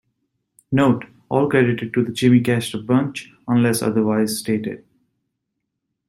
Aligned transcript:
Note: 0.71 1.03
All 1.29 1.47
credited 1.47 1.93
to 1.93 2.03
The 2.03 2.11
Jimmy 2.11 2.41
Castor 2.41 2.79
Bunch 2.79 3.31
unless 3.47 3.83
otherwise 3.83 4.35
stated. 4.39 4.83